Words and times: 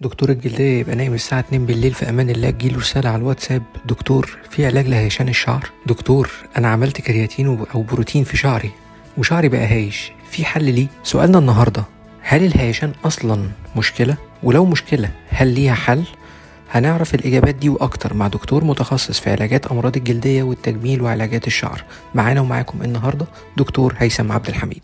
دكتور 0.00 0.30
الجلدية 0.30 0.80
يبقى 0.80 0.96
نايم 0.96 1.14
الساعة 1.14 1.40
2 1.40 1.66
بالليل 1.66 1.92
في 1.94 2.08
أمان 2.08 2.30
الله 2.30 2.50
تجيله 2.50 2.78
رسالة 2.78 3.08
على 3.08 3.18
الواتساب 3.18 3.62
دكتور 3.86 4.38
في 4.50 4.66
علاج 4.66 4.86
لهيشان 4.88 5.28
الشعر 5.28 5.70
دكتور 5.86 6.30
أنا 6.58 6.68
عملت 6.68 7.00
كرياتين 7.00 7.46
أو 7.74 7.82
بروتين 7.82 8.24
في 8.24 8.36
شعري 8.36 8.70
وشعري 9.16 9.48
بقى 9.48 9.66
هايش 9.66 10.12
في 10.30 10.44
حل 10.44 10.64
ليه؟ 10.74 10.86
سؤالنا 11.02 11.38
النهاردة 11.38 11.84
هل 12.22 12.44
الهيشان 12.44 12.92
أصلا 13.04 13.48
مشكلة؟ 13.76 14.16
ولو 14.42 14.64
مشكلة 14.64 15.10
هل 15.28 15.48
ليها 15.54 15.74
حل؟ 15.74 16.04
هنعرف 16.70 17.14
الإجابات 17.14 17.54
دي 17.54 17.68
وأكتر 17.68 18.14
مع 18.14 18.28
دكتور 18.28 18.64
متخصص 18.64 19.20
في 19.20 19.30
علاجات 19.30 19.66
أمراض 19.66 19.96
الجلدية 19.96 20.42
والتجميل 20.42 21.02
وعلاجات 21.02 21.46
الشعر 21.46 21.84
معانا 22.14 22.40
ومعاكم 22.40 22.82
النهاردة 22.82 23.26
دكتور 23.56 23.94
هيثم 23.98 24.32
عبد 24.32 24.48
الحميد 24.48 24.82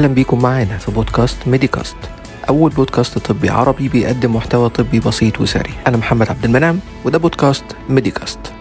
أهلا 0.00 0.14
بيكم 0.14 0.42
معانا 0.42 0.78
في 0.78 0.92
بودكاست 0.92 1.48
ميديكاست. 1.48 1.96
أول 2.48 2.70
بودكاست 2.70 3.18
طبي 3.18 3.50
عربي 3.50 3.88
بيقدم 3.88 4.36
محتوى 4.36 4.68
طبي 4.68 5.00
بسيط 5.00 5.40
وسريع. 5.40 5.74
أنا 5.86 5.96
محمد 5.96 6.28
عبد 6.28 6.44
المنعم 6.44 6.78
وده 7.04 7.18
بودكاست 7.18 7.64
ميديكاست. 7.88 8.54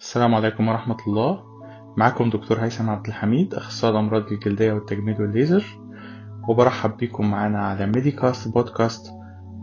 السلام 0.00 0.34
عليكم 0.34 0.68
ورحمة 0.68 0.96
الله. 1.06 1.40
معكم 1.96 2.30
دكتور 2.30 2.58
هيثم 2.58 2.90
عبد 2.90 3.06
الحميد 3.06 3.54
أخصائي 3.54 3.92
الأمراض 3.92 4.32
الجلدية 4.32 4.72
والتجميل 4.72 5.22
والليزر. 5.22 5.64
وبرحب 6.48 6.96
بيكم 6.96 7.30
معانا 7.30 7.58
على 7.58 7.86
ميديكاست 7.86 8.48
بودكاست. 8.48 9.06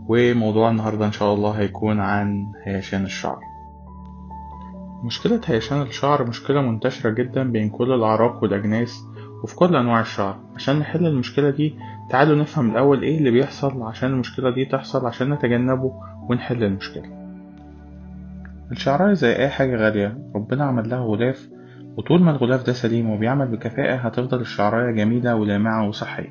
وموضوع 0.08 0.70
النهاردة 0.70 1.06
إن 1.06 1.12
شاء 1.12 1.34
الله 1.34 1.50
هيكون 1.50 2.00
عن 2.00 2.52
هيشان 2.64 3.04
الشعر. 3.04 3.51
مشكلة 5.04 5.40
هيشان 5.46 5.82
الشعر 5.82 6.28
مشكلة 6.28 6.60
منتشرة 6.62 7.10
جدا 7.10 7.42
بين 7.42 7.70
كل 7.70 7.92
الأعراق 7.92 8.42
والأجناس 8.42 9.04
وفي 9.42 9.56
كل 9.56 9.76
أنواع 9.76 10.00
الشعر. 10.00 10.38
عشان 10.56 10.78
نحل 10.78 11.06
المشكلة 11.06 11.50
دي 11.50 11.74
تعالوا 12.10 12.36
نفهم 12.36 12.70
الأول 12.70 13.02
إيه 13.02 13.18
اللي 13.18 13.30
بيحصل 13.30 13.82
عشان 13.82 14.10
المشكلة 14.12 14.50
دي 14.50 14.64
تحصل 14.64 15.06
عشان 15.06 15.30
نتجنبه 15.32 15.92
ونحل 16.28 16.64
المشكلة. 16.64 17.22
الشعراية 18.72 19.12
زي 19.14 19.36
أي 19.36 19.48
حاجة 19.48 19.76
غالية 19.76 20.18
ربنا 20.34 20.64
عمل 20.64 20.90
لها 20.90 20.98
غلاف 20.98 21.48
وطول 21.96 22.22
ما 22.22 22.30
الغلاف 22.30 22.66
ده 22.66 22.72
سليم 22.72 23.10
وبيعمل 23.10 23.46
بكفاءة 23.46 23.96
هتفضل 23.96 24.40
الشعراية 24.40 24.90
جميلة 24.90 25.34
ولامعة 25.34 25.88
وصحية. 25.88 26.30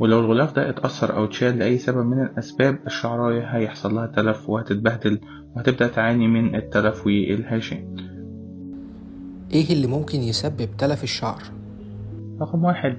ولو 0.00 0.20
الغلاف 0.20 0.56
ده 0.56 0.68
اتأثر 0.68 1.16
أو 1.16 1.24
اتشال 1.24 1.58
لأي 1.58 1.78
سبب 1.78 2.06
من 2.06 2.22
الأسباب 2.22 2.78
الشعراية 2.86 3.42
هيحصل 3.42 3.94
لها 3.94 4.06
تلف 4.06 4.48
وهتتبهدل 4.50 5.20
وهتبدأ 5.56 5.86
تعاني 5.88 6.28
من 6.28 6.54
التلف 6.54 7.06
والهشام 7.06 7.96
إيه 9.52 9.72
اللي 9.72 9.86
ممكن 9.86 10.18
يسبب 10.18 10.68
تلف 10.78 11.02
الشعر؟ 11.04 11.42
رقم 12.40 12.64
واحد 12.64 12.96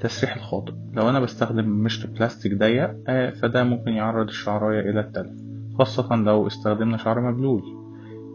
تسريح 0.00 0.36
الخاطئ. 0.36 0.72
لو 0.92 1.10
أنا 1.10 1.20
بستخدم 1.20 1.68
مشط 1.68 2.08
بلاستيك 2.10 2.58
ضيق 2.58 2.96
آه، 3.08 3.30
فده 3.30 3.64
ممكن 3.64 3.90
يعرض 3.92 4.28
الشعراية 4.28 4.90
إلى 4.90 5.00
التلف 5.00 5.32
خاصة 5.78 6.16
لو 6.16 6.46
استخدمنا 6.46 6.96
شعر 6.96 7.20
مبلول. 7.20 7.62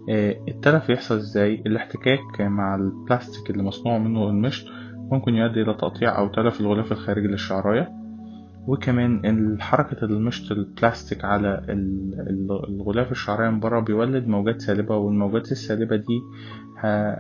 آه، 0.10 0.36
التلف 0.48 0.90
يحصل 0.90 1.16
إزاي؟ 1.16 1.64
الاحتكاك 1.66 2.42
مع 2.42 2.76
البلاستيك 2.76 3.50
اللي 3.50 3.64
مصنوع 3.64 3.98
منه 3.98 4.30
المشط 4.30 4.68
ممكن 5.12 5.36
يؤدي 5.36 5.62
إلى 5.62 5.74
تقطيع 5.74 6.18
أو 6.18 6.28
تلف 6.28 6.62
الغلاف 6.62 6.92
الخارجي 6.92 7.28
للشعراية 7.28 7.92
وكمان 8.68 9.58
حركة 9.62 10.06
المشط 10.06 10.52
البلاستيك 10.52 11.26
على 11.26 11.66
ال- 11.70 12.16
ال- 12.30 12.66
الغلاف 12.70 13.12
الشعرية 13.12 13.50
من 13.50 13.60
بره 13.60 13.80
بيولد 13.80 14.28
موجات 14.28 14.62
سالبة 14.62 14.98
والموجات 14.98 15.52
السالبة 15.52 15.96
دي 15.96 16.22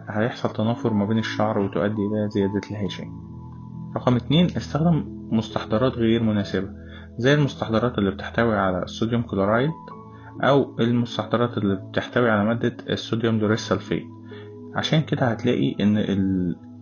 هيحصل 0.09 0.49
تنافر 0.53 0.93
ما 0.93 1.05
بين 1.05 1.17
الشعر 1.17 1.59
وتؤدي 1.59 2.01
إلى 2.01 2.29
زيادة 2.29 2.61
الهشام 2.71 3.21
رقم 3.97 4.15
اتنين 4.15 4.45
استخدم 4.45 5.03
مستحضرات 5.31 5.93
غير 5.93 6.23
مناسبة 6.23 6.69
زي 7.17 7.33
المستحضرات 7.33 7.97
اللي 7.97 8.11
بتحتوي 8.11 8.55
على 8.57 8.83
الصوديوم 8.83 9.21
كلورايد 9.21 9.69
أو 10.43 10.75
المستحضرات 10.79 11.57
اللي 11.57 11.75
بتحتوي 11.75 12.29
على 12.29 12.45
مادة 12.45 12.77
الصوديوم 12.89 13.39
دوريسلفيت 13.39 14.03
عشان 14.75 15.01
كده 15.01 15.25
هتلاقي 15.25 15.75
إن 15.79 15.97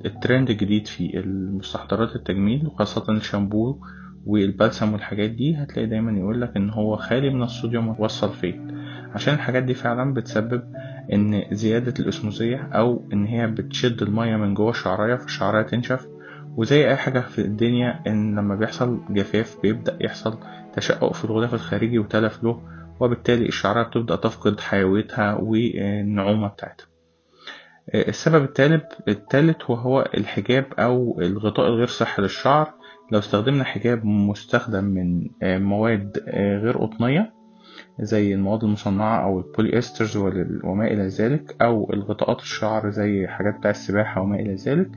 الترند 0.06 0.50
الجديد 0.50 0.88
في 0.88 1.20
المستحضرات 1.20 2.16
التجميل 2.16 2.68
وخاصة 2.68 3.12
الشامبو 3.12 3.78
والبلسم 4.26 4.94
والحاجات 4.94 5.30
دي 5.30 5.56
هتلاقي 5.56 5.88
دايما 5.88 6.12
يقولك 6.20 6.52
إن 6.58 6.70
هو 6.70 6.96
خالي 6.96 7.30
من 7.30 7.44
الصوديوم 7.44 7.96
والسلفيت 8.00 8.62
عشان 9.16 9.34
الحاجات 9.34 9.64
دي 9.64 9.74
فعلا 9.74 10.14
بتسبب 10.14 10.64
إن 11.14 11.44
زيادة 11.52 11.94
الأسموزية 12.00 12.58
أو 12.74 13.10
إن 13.14 13.26
هي 13.26 13.48
بتشد 13.48 14.02
المية 14.02 14.36
من 14.36 14.54
جوه 14.54 14.70
الشعراية 14.70 15.16
فالشعراية 15.16 15.64
تنشف. 15.64 16.08
وزي 16.58 16.90
أي 16.90 16.96
حاجة 16.96 17.20
في 17.20 17.42
الدنيا 17.42 18.00
إن 18.08 18.36
لما 18.40 18.56
بيحصل 18.56 19.00
جفاف 19.10 19.58
بيبدأ 19.64 19.98
يحصل 20.02 20.38
تشقق 20.74 21.14
في 21.14 21.26
الغلاف 21.26 21.54
الخارجي 21.54 22.00
وتلف 22.00 22.44
له 22.44 22.62
وبالتالي 23.00 23.46
الشعراية 23.48 23.84
بتبدأ 23.84 24.16
تفقد 24.16 24.60
حيويتها 24.60 25.34
والنعومة 25.36 26.48
بتاعتها. 26.48 26.86
السبب 27.95 28.44
الثالث 29.07 29.69
وهو 29.69 30.09
الحجاب 30.17 30.66
أو 30.79 31.19
الغطاء 31.22 31.67
الغير 31.67 31.88
صحي 31.88 32.22
للشعر. 32.22 32.73
لو 33.11 33.19
استخدمنا 33.19 33.63
حجاب 33.63 34.05
مستخدم 34.05 34.83
من 34.83 35.27
مواد 35.44 36.23
غير 36.63 36.77
قطنية 36.77 37.33
زي 38.00 38.33
المواد 38.33 38.63
المصنعة 38.63 39.23
أو 39.23 39.39
البوليسترز 39.39 40.17
وما 40.63 40.88
إلى 40.88 41.07
ذلك 41.07 41.55
أو 41.61 41.94
الغطاءات 41.94 42.39
الشعر 42.39 42.89
زي 42.89 43.27
حاجات 43.27 43.57
بتاع 43.57 43.72
السباحة 43.72 44.21
وما 44.21 44.35
إلى 44.39 44.56
ذلك 44.56 44.89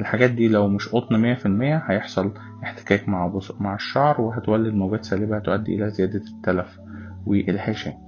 الحاجات 0.00 0.30
دي 0.30 0.48
لو 0.48 0.68
مش 0.68 0.88
قطن 0.88 1.16
مية 1.20 1.34
في 1.34 1.46
المية 1.46 1.76
هيحصل 1.86 2.32
احتكاك 2.62 3.08
مع 3.08 3.40
مع 3.60 3.74
الشعر 3.74 4.20
وهتولد 4.20 4.74
موجات 4.74 5.04
سالبة 5.04 5.36
هتؤدي 5.36 5.74
إلى 5.74 5.90
زيادة 5.90 6.22
التلف 6.36 6.78
والهشام 7.26 8.07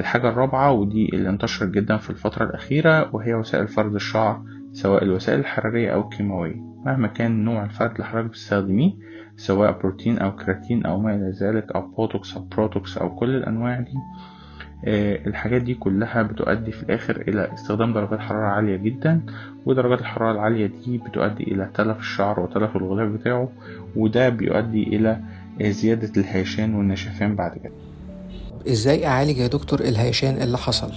الحاجة 0.00 0.28
الرابعة 0.28 0.72
ودي 0.72 1.08
اللي 1.12 1.28
انتشرت 1.28 1.68
جدا 1.70 1.96
في 1.96 2.10
الفترة 2.10 2.44
الأخيرة 2.44 3.14
وهي 3.14 3.34
وسائل 3.34 3.68
فرد 3.68 3.94
الشعر 3.94 4.42
سواء 4.72 5.02
الوسائل 5.04 5.40
الحرارية 5.40 5.94
أو 5.94 6.00
الكيماوية. 6.00 6.56
مهما 6.86 7.08
كان 7.08 7.44
نوع 7.44 7.64
الفرد 7.64 7.90
اللي 7.90 8.04
حضرتك 8.04 8.28
بتستخدميه 8.30 8.92
سواء 9.36 9.78
بروتين 9.78 10.18
أو 10.18 10.36
كراتين 10.36 10.86
أو 10.86 11.00
ما 11.00 11.14
إلى 11.14 11.30
ذلك 11.30 11.72
أو 11.72 11.86
بوتوكس 11.86 12.36
أو 12.36 12.42
بروتوكس 12.42 12.98
أو 12.98 13.14
كل 13.16 13.30
الأنواع 13.36 13.80
دي 13.80 13.94
آه، 14.84 15.26
الحاجات 15.26 15.62
دي 15.62 15.74
كلها 15.74 16.22
بتؤدي 16.22 16.72
في 16.72 16.82
الآخر 16.82 17.20
إلى 17.28 17.54
استخدام 17.54 17.92
درجات 17.92 18.18
حرارة 18.18 18.46
عالية 18.46 18.76
جدا 18.76 19.20
ودرجات 19.66 20.00
الحرارة 20.00 20.32
العالية 20.32 20.66
دي 20.66 20.98
بتؤدي 20.98 21.42
إلى 21.44 21.70
تلف 21.74 21.98
الشعر 21.98 22.40
وتلف 22.40 22.76
الغلاف 22.76 23.08
بتاعه 23.08 23.48
وده 23.96 24.28
بيؤدي 24.28 24.82
إلى 24.82 25.20
آه، 25.62 25.68
زيادة 25.70 26.10
الهيشان 26.20 26.74
والنشفان 26.74 27.34
بعد 27.34 27.58
كده. 27.58 27.72
إزاي 28.68 29.06
أعالج 29.06 29.36
يا 29.38 29.46
دكتور 29.46 29.80
الهيشان 29.80 30.34
اللي 30.42 30.58
حصل؟ 30.58 30.92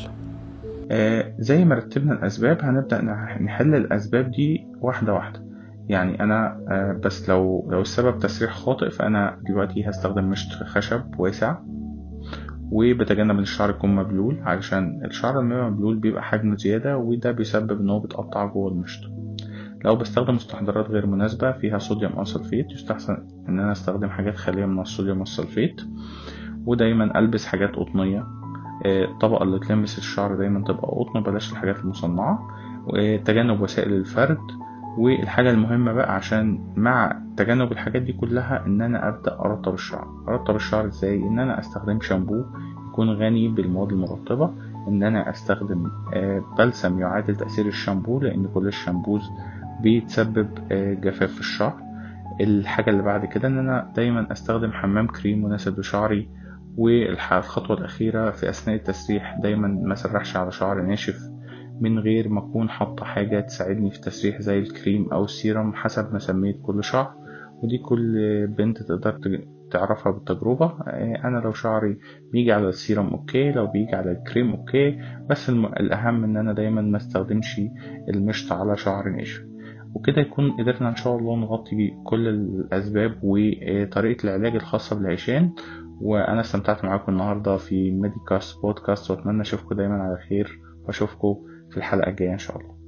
آه، 0.92 1.34
زي 1.40 1.66
ما 1.66 1.76
رتبنا 1.76 2.14
الأسباب 2.14 2.62
هنبدأ 2.62 3.02
نح- 3.02 3.42
نحل 3.42 3.76
الأسباب 3.76 4.32
دي 4.32 4.68
واحدة 4.82 5.14
واحدة. 5.14 5.46
يعني 5.90 6.24
أنا 6.24 6.60
آه، 6.72 7.00
بس 7.04 7.30
لو 7.30 7.68
لو 7.72 7.82
السبب 7.82 8.20
تسريح 8.20 8.52
خاطئ 8.54 8.90
فأنا 8.90 9.38
دلوقتي 9.50 9.90
هستخدم 9.90 10.30
مشط 10.30 10.64
خشب 10.64 11.02
واسع 11.20 11.56
وبتجنب 12.72 13.32
إن 13.32 13.40
الشعر 13.40 13.70
يكون 13.70 13.96
مبلول 13.96 14.40
علشان 14.44 15.02
الشعر 15.06 15.42
لما 15.42 15.70
مبلول 15.70 15.96
بيبقى 16.00 16.24
حجمه 16.24 16.56
زيادة 16.58 16.98
وده 16.98 17.32
بيسبب 17.32 17.82
إن 17.82 17.90
هو 17.90 18.00
بيتقطع 18.00 18.46
جوه 18.46 18.72
المشط. 18.72 19.02
لو 19.86 19.96
بستخدم 19.96 20.36
مستحضرات 20.36 20.90
غير 20.90 21.06
مناسبة 21.06 21.52
فيها 21.52 21.78
صوديوم 21.78 22.12
أو 22.12 22.24
سلفيت 22.24 22.72
يستحسن 22.72 23.28
إن 23.50 23.60
أنا 23.60 23.72
أستخدم 23.72 24.10
حاجات 24.10 24.36
خالية 24.38 24.66
من 24.66 24.80
الصوديوم 24.80 25.20
والسلفيت 25.20 25.82
ودايما 26.66 27.20
ألبس 27.20 27.46
حاجات 27.46 27.76
قطنية. 27.76 28.28
آه، 28.86 29.06
الطبقة 29.06 29.44
اللي 29.44 29.60
تلمس 29.60 29.98
الشعر 29.98 30.36
دايما 30.36 30.64
تبقى 30.64 30.88
قطن 30.88 31.24
بلاش 31.24 31.52
الحاجات 31.52 31.80
المصنعة. 31.80 32.48
وتجنب 32.88 33.62
وسائل 33.62 33.94
الفرد. 33.94 34.40
والحاجة 34.98 35.52
المهمة 35.52 35.94
بقى 35.94 36.16
عشان 36.16 36.74
مع 36.76 37.22
تجنب 37.38 37.72
الحاجات 37.72 38.02
دي 38.02 38.14
كلها 38.14 38.66
إن 38.66 38.82
أنا 38.82 39.08
أبدأ 39.08 39.40
أرطب 39.40 39.74
الشعر. 39.74 40.08
أرطب 40.28 40.56
الشعر 40.56 40.86
إزاي؟ 40.86 41.24
إن 41.24 41.40
أنا 41.40 41.60
أستخدم 41.60 42.02
شامبو 42.02 42.44
يكون 42.90 43.10
غني 43.10 43.48
بالمواد 43.48 43.92
المرطبة. 43.92 44.52
إن 44.88 45.04
أنا 45.04 45.30
أستخدم 45.30 45.92
آه، 46.14 46.44
بلسم 46.58 47.00
يعادل 47.00 47.36
تأثير 47.36 47.66
الشامبو 47.66 48.20
لأن 48.20 48.48
كل 48.54 48.68
الشامبوز 48.68 49.30
بيتسبب 49.82 50.48
آه، 50.72 50.94
جفاف 50.94 51.32
في 51.32 51.40
الشعر. 51.40 51.74
الحاجة 52.42 52.90
اللي 52.90 53.04
بعد 53.04 53.26
كده 53.26 53.48
إن 53.48 53.58
أنا 53.58 53.92
دايما 53.96 54.32
أستخدم 54.32 54.72
حمام 54.72 55.08
كريم 55.08 55.46
مناسب 55.46 55.80
لشعري. 55.80 56.30
والخطوة 56.78 57.78
الأخيرة 57.78 58.32
في 58.32 58.50
أثناء 58.50 58.76
التسريح 58.76 59.40
دايما 59.44 59.68
ما 59.68 59.96
سرحش 59.96 60.38
على 60.38 60.52
شعر 60.52 60.82
ناشف 60.82 61.20
من 61.82 62.00
غير 62.00 62.30
ما 62.30 62.40
أكون 62.40 62.70
حاطة 62.70 63.06
حاجة 63.06 63.40
تساعدني 63.40 63.92
في 63.92 63.96
التسريح 63.96 64.42
زي 64.42 64.60
الكريم 64.60 65.10
أو 65.14 65.24
السيرم 65.24 65.74
حسب 65.74 66.14
ما 66.14 66.20
سميت 66.20 66.60
كل 66.62 66.84
شعر. 66.84 67.14
ودي 67.64 67.78
كل 67.78 68.48
بنت 68.48 68.84
تقدر 68.84 69.20
تعرفها 69.72 70.12
بالتجربة. 70.12 70.66
آه، 70.66 71.22
أنا 71.26 71.38
لو 71.38 71.52
شعري 71.52 71.98
بيجي 72.32 72.52
على 72.52 72.70
ال 72.70 72.76
serum 72.76 73.08
okay 73.08 73.52
لو 73.52 73.68
بيجي 73.68 73.96
على 73.96 74.12
الكريم 74.12 74.52
okay 74.52 75.00
بس 75.30 75.50
الأهم 75.50 76.24
إن 76.24 76.38
أنا 76.38 76.54
دايما 76.54 76.82
ما 76.82 76.98
استخدمش 76.98 77.62
المشط 78.10 78.54
على 78.54 78.78
شعر 78.78 79.10
ناشف. 79.10 79.46
وكده 79.94 80.22
يكون 80.22 80.52
قدرنا 80.52 80.90
إن 80.90 80.96
شاء 80.96 81.18
الله 81.18 81.36
نغطي 81.36 81.94
كل 82.04 82.28
الأسباب 82.28 83.20
وطريقة 83.24 84.24
العلاج 84.24 84.56
الخاصة 84.56 84.96
بالهيشان. 84.96 85.52
وأنا 86.02 86.42
استمتعت 86.42 86.86
معاكم 86.86 87.12
النهاردة 87.12 87.58
في 87.58 87.92
ميديكاست 87.92 88.62
بودكاست 88.62 89.12
وأتمنى 89.12 89.42
أشوفكم 89.42 89.76
دايما 89.76 90.04
على 90.04 90.18
خير 90.30 90.60
وأشوفكم 90.84 91.36
في 91.72 91.78
الحلقة 91.78 92.10
الجاية 92.10 92.34
إن 92.34 92.38
شاء 92.38 92.58
الله. 92.58 92.79